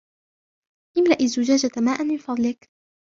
[0.97, 2.69] املأ الزجاجة ماءا من فضلك.